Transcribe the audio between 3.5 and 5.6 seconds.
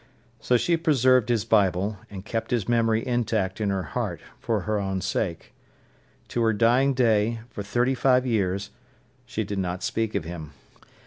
in her heart, for her own sake.